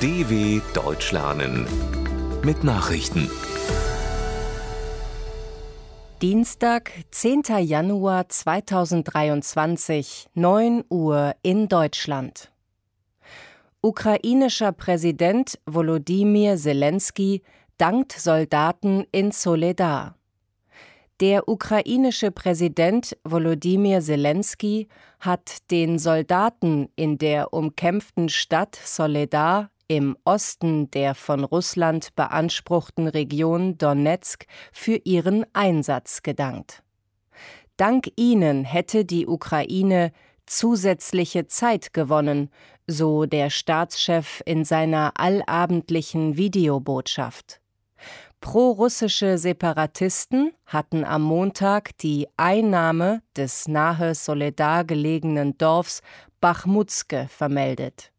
[0.00, 1.66] DW Deutsch lernen
[2.44, 3.28] mit Nachrichten.
[6.22, 7.42] Dienstag, 10.
[7.62, 12.52] Januar 2023, 9 Uhr in Deutschland.
[13.80, 17.42] Ukrainischer Präsident Volodymyr Zelensky
[17.76, 20.14] dankt Soldaten in Soledar.
[21.18, 24.86] Der ukrainische Präsident Volodymyr Zelensky
[25.18, 33.78] hat den Soldaten in der umkämpften Stadt Soledar im Osten der von Russland beanspruchten Region
[33.78, 36.82] Donetsk für ihren Einsatz gedankt.
[37.78, 40.12] Dank ihnen hätte die Ukraine
[40.46, 42.50] zusätzliche Zeit gewonnen,
[42.86, 47.60] so der Staatschef in seiner allabendlichen Videobotschaft.
[48.40, 56.02] Prorussische Separatisten hatten am Montag die Einnahme des nahe Soledar gelegenen Dorfs
[56.40, 58.12] Bachmutske vermeldet.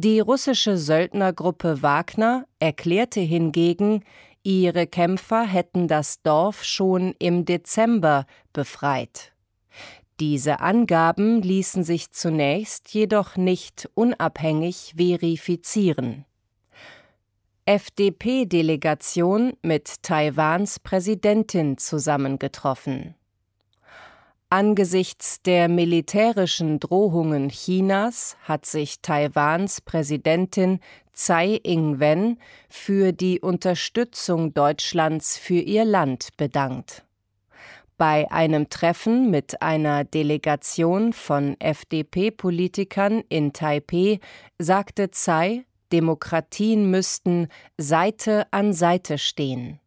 [0.00, 4.04] Die russische Söldnergruppe Wagner erklärte hingegen,
[4.44, 9.32] ihre Kämpfer hätten das Dorf schon im Dezember befreit.
[10.20, 16.26] Diese Angaben ließen sich zunächst jedoch nicht unabhängig verifizieren.
[17.64, 23.16] FDP-Delegation mit Taiwans Präsidentin zusammengetroffen.
[24.50, 30.80] Angesichts der militärischen Drohungen Chinas hat sich Taiwans Präsidentin
[31.12, 32.38] Tsai Ing-wen
[32.70, 37.04] für die Unterstützung Deutschlands für ihr Land bedankt.
[37.98, 44.18] Bei einem Treffen mit einer Delegation von FDP-Politikern in Taipeh
[44.58, 49.78] sagte Tsai, Demokratien müssten Seite an Seite stehen.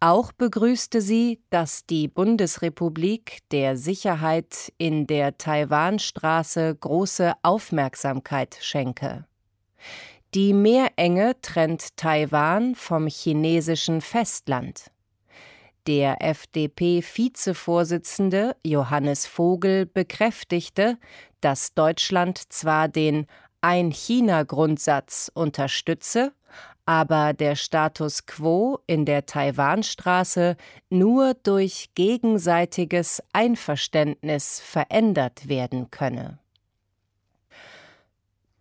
[0.00, 9.24] Auch begrüßte sie, dass die Bundesrepublik der Sicherheit in der Taiwanstraße große Aufmerksamkeit schenke.
[10.34, 14.90] Die Meerenge trennt Taiwan vom chinesischen Festland.
[15.86, 20.98] Der FDP-Vizevorsitzende Johannes Vogel bekräftigte,
[21.40, 23.26] dass Deutschland zwar den
[23.62, 26.34] ein-China-Grundsatz unterstütze,
[26.86, 30.56] aber der Status quo in der Taiwanstraße
[30.88, 36.38] nur durch gegenseitiges Einverständnis verändert werden könne.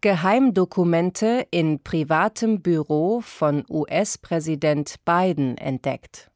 [0.01, 6.29] Geheimdokumente in privatem Büro von US-Präsident Biden entdeckt.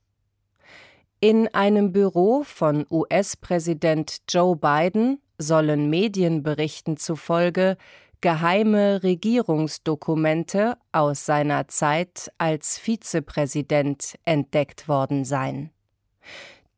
[1.19, 7.77] In einem Büro von US-Präsident Joe Biden sollen Medienberichten zufolge
[8.21, 15.71] geheime Regierungsdokumente aus seiner Zeit als Vizepräsident entdeckt worden sein.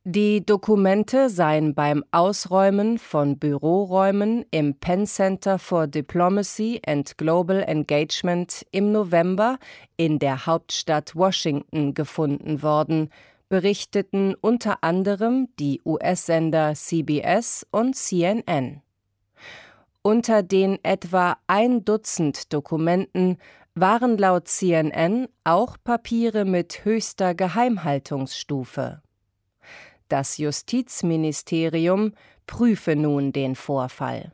[0.03, 8.66] Die Dokumente seien beim Ausräumen von Büroräumen im Penn Center for Diplomacy and Global Engagement
[8.72, 9.59] im November
[9.97, 13.09] in der Hauptstadt Washington gefunden worden,
[13.47, 18.81] berichteten unter anderem die US-Sender CBS und CNN.
[20.03, 23.38] Unter den etwa ein Dutzend Dokumenten
[23.75, 29.01] waren laut CNN auch Papiere mit höchster Geheimhaltungsstufe.
[30.09, 32.13] Das Justizministerium
[32.47, 34.34] prüfe nun den Vorfall.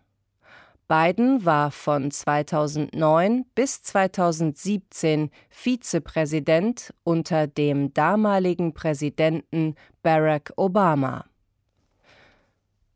[0.88, 11.26] Biden war von 2009 bis 2017 Vizepräsident unter dem damaligen Präsidenten Barack Obama.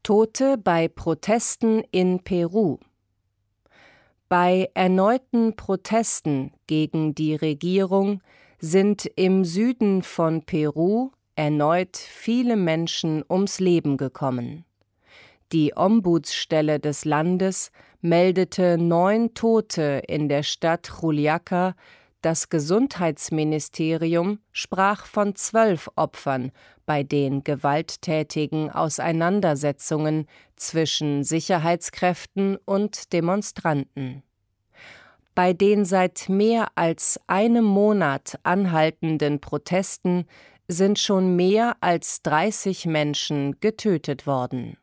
[0.03, 2.79] Tote bei Protesten in Peru.
[4.29, 8.21] Bei erneuten Protesten gegen die Regierung
[8.57, 14.65] sind im Süden von Peru erneut viele Menschen ums Leben gekommen.
[15.51, 21.75] Die Ombudsstelle des Landes meldete neun Tote in der Stadt Juliaca,
[22.21, 26.51] das Gesundheitsministerium sprach von zwölf Opfern
[26.85, 34.23] bei den gewalttätigen Auseinandersetzungen zwischen Sicherheitskräften und Demonstranten.
[35.33, 40.25] Bei den seit mehr als einem Monat anhaltenden Protesten
[40.67, 44.77] sind schon mehr als 30 Menschen getötet worden.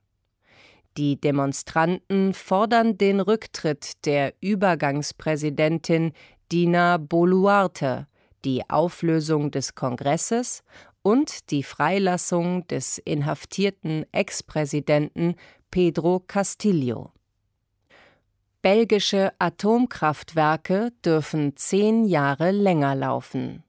[0.97, 6.13] Die Demonstranten fordern den Rücktritt der Übergangspräsidentin
[6.51, 8.07] Dina Boluarte,
[8.45, 10.63] die Auflösung des Kongresses
[11.03, 15.35] und die Freilassung des inhaftierten Ex-Präsidenten
[15.71, 17.13] Pedro Castillo.
[18.63, 23.63] Belgische Atomkraftwerke dürfen zehn Jahre länger laufen.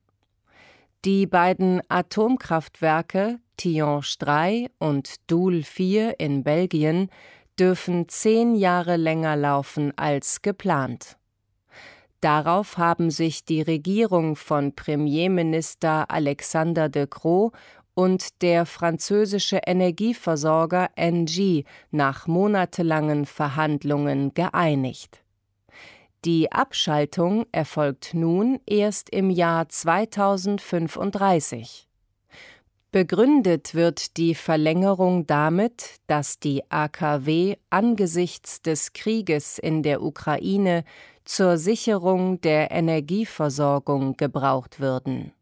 [1.05, 7.09] Die beiden Atomkraftwerke Tihange 3 und Doel 4 in Belgien
[7.59, 11.17] dürfen zehn Jahre länger laufen als geplant.
[12.21, 17.51] Darauf haben sich die Regierung von Premierminister Alexander de Croo
[17.93, 25.23] und der französische Energieversorger Engie nach monatelangen Verhandlungen geeinigt.
[26.25, 31.88] Die Abschaltung erfolgt nun erst im Jahr 2035.
[32.91, 40.83] Begründet wird die Verlängerung damit, dass die AKW angesichts des Krieges in der Ukraine
[41.23, 45.33] zur Sicherung der Energieversorgung gebraucht würden.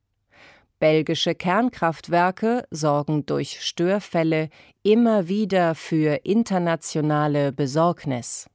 [0.79, 4.49] Belgische Kernkraftwerke sorgen durch Störfälle
[4.83, 8.49] immer wieder für internationale Besorgnis.